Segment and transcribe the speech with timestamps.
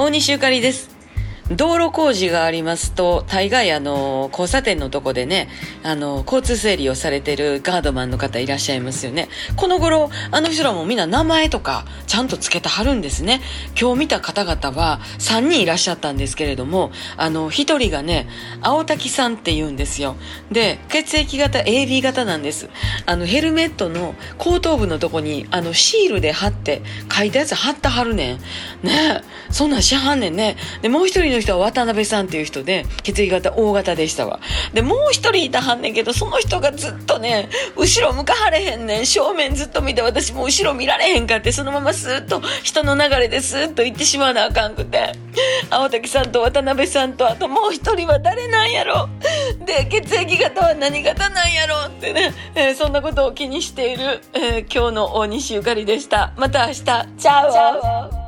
[0.00, 0.99] 大西ゆかりです。
[1.50, 5.48] 道路工事がありますと、大概あの、交差点のとこでね、
[5.82, 9.28] あの、交通整理をされてるガードマンの方いらっしゃいますよね。
[9.56, 13.40] この頃、あの人らもみんな名前とか、ちゃんとつけてはるんですね。
[13.80, 18.28] 今日見た方々は3人いらっしゃったんですけれども、あの、1人がね、
[18.62, 20.14] 青滝さんって言うんですよ。
[20.52, 22.68] で、血液型 AB 型なんです。
[23.06, 26.82] あの、ヘルメットの後頭部のとこに、あの、シールで貼って、
[27.12, 28.38] 書いたやつ貼ってはるねん。
[28.86, 30.56] ね、そんなんしはんねんね。
[30.82, 34.40] で、もう一人の人は渡辺さんっていう人で、血液型 O 型でしたわ。
[34.72, 39.06] で、もう一人いたはんねんけど、その人がずっとね、後ろ向かはれへんねん。
[39.06, 45.12] 正面ずっと見て、私もう後ろ見られへんかって、そのままスーッと人の流れでスーッと行ってしまわなあかんくて。
[45.70, 49.08] 青滝さんと渡辺さんと、あともう一人は誰なんやろ
[49.64, 56.32] で、血液型は何型なんやろってね、えーそんなことを気にしている、えー今日の大西ゆかりでした。
[56.36, 56.82] また明日。
[56.82, 58.19] チャオ